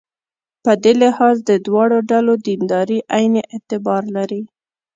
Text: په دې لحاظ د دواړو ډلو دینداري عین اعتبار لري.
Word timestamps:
په 0.63 0.71
دې 0.83 0.93
لحاظ 1.03 1.35
د 1.49 1.51
دواړو 1.67 1.97
ډلو 2.11 2.33
دینداري 2.47 2.99
عین 3.15 3.33
اعتبار 3.53 4.03
لري. 4.15 4.43